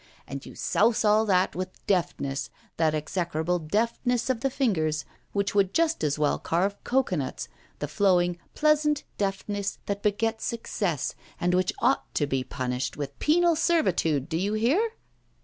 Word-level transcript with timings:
And 0.27 0.43
you 0.47 0.55
souse 0.55 1.05
all 1.05 1.27
that 1.27 1.55
with 1.55 1.85
deftness, 1.85 2.49
that 2.77 2.95
execrable 2.95 3.59
deftness 3.59 4.31
of 4.31 4.39
the 4.41 4.49
fingers 4.49 5.05
which 5.31 5.53
would 5.53 5.75
just 5.75 6.03
as 6.03 6.17
well 6.17 6.39
carve 6.39 6.75
cocoanuts, 6.83 7.47
the 7.77 7.87
flowing, 7.87 8.39
pleasant 8.55 9.03
deftness 9.19 9.77
that 9.85 10.01
begets 10.01 10.43
success, 10.43 11.13
and 11.39 11.53
which 11.53 11.71
ought 11.83 12.11
to 12.15 12.25
be 12.25 12.43
punished 12.43 12.97
with 12.97 13.19
penal 13.19 13.55
servitude, 13.55 14.27
do 14.27 14.37
you 14.37 14.53
hear? 14.55 14.93